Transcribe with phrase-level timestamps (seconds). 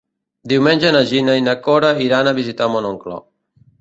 [0.53, 3.21] Diumenge na Gina i na Cora iran a visitar mon oncle.